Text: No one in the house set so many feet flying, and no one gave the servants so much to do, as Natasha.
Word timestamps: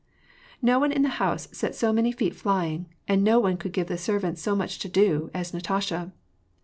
No 0.63 0.79
one 0.79 0.91
in 0.91 1.03
the 1.03 1.09
house 1.21 1.47
set 1.51 1.75
so 1.75 1.93
many 1.93 2.11
feet 2.11 2.33
flying, 2.33 2.87
and 3.07 3.23
no 3.23 3.37
one 3.39 3.55
gave 3.57 3.85
the 3.85 3.99
servants 3.99 4.41
so 4.41 4.55
much 4.55 4.79
to 4.79 4.89
do, 4.89 5.29
as 5.31 5.53
Natasha. 5.53 6.11